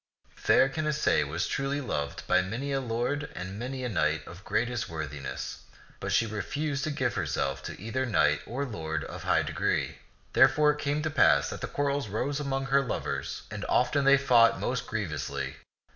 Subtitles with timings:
[0.45, 4.89] ]Fair Canacee was truly loved by many a lord and many a knight of greatest
[4.89, 5.61] worthiness;
[5.99, 9.99] but she refused to give herself to either knight or lord of high degree.
[10.33, 14.59] Therefore it came to pass that quarrels rose among her lovers, and often they fought
[14.59, 15.57] most grievously.